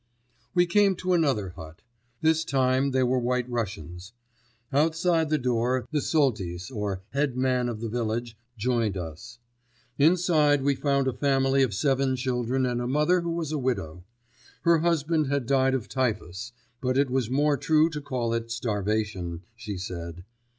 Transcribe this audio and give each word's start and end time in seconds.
We 0.55 0.65
came 0.65 0.95
to 0.95 1.13
another 1.13 1.49
hut. 1.49 1.83
This 2.21 2.43
time 2.43 2.89
they 2.89 3.03
were 3.03 3.19
White 3.19 3.47
Russians. 3.47 4.13
Outside 4.73 5.29
the 5.29 5.37
door 5.37 5.85
the 5.91 6.01
Soltys, 6.01 6.71
or 6.71 7.03
head 7.11 7.37
man 7.37 7.69
of 7.69 7.81
the 7.81 7.87
village, 7.87 8.35
joined 8.57 8.97
us. 8.97 9.37
Inside 9.99 10.63
we 10.63 10.73
found 10.73 11.07
a 11.07 11.13
family 11.13 11.61
of 11.61 11.75
seven 11.75 12.15
children 12.15 12.65
and 12.65 12.81
a 12.81 12.87
mother 12.87 13.21
who 13.21 13.33
was 13.33 13.51
a 13.51 13.59
widow. 13.59 14.03
Her 14.63 14.79
husband 14.79 15.27
had 15.27 15.45
died 15.45 15.75
of 15.75 15.87
typhus, 15.87 16.51
but 16.81 16.97
it 16.97 17.11
was 17.11 17.29
more 17.29 17.55
true 17.55 17.87
to 17.91 18.01
call 18.01 18.33
it 18.33 18.49
starvation, 18.49 19.43
she 19.55 19.77
said. 19.77 20.23